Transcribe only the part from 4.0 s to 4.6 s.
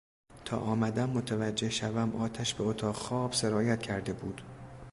بود.